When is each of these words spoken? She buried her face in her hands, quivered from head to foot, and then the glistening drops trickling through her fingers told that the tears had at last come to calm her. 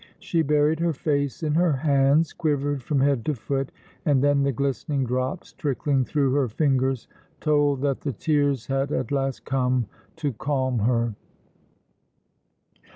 She 0.17 0.41
buried 0.41 0.79
her 0.79 0.93
face 0.93 1.43
in 1.43 1.53
her 1.53 1.73
hands, 1.73 2.33
quivered 2.33 2.81
from 2.81 3.01
head 3.01 3.23
to 3.25 3.35
foot, 3.35 3.71
and 4.03 4.23
then 4.23 4.41
the 4.41 4.51
glistening 4.51 5.05
drops 5.05 5.53
trickling 5.53 6.05
through 6.05 6.33
her 6.33 6.47
fingers 6.47 7.07
told 7.39 7.81
that 7.81 8.01
the 8.01 8.11
tears 8.13 8.65
had 8.65 8.91
at 8.91 9.11
last 9.11 9.45
come 9.45 9.85
to 10.15 10.33
calm 10.33 10.79
her. 10.79 11.13